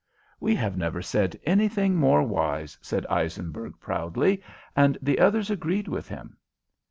"We 0.39 0.55
have 0.55 0.75
never 0.77 1.03
said 1.03 1.39
anything 1.43 1.95
more 1.95 2.23
wise," 2.23 2.75
said 2.81 3.05
Eisenberg, 3.05 3.79
proudly, 3.79 4.41
and 4.75 4.97
the 4.99 5.19
others 5.19 5.51
agreed 5.51 5.87
with 5.87 6.09
him. 6.09 6.37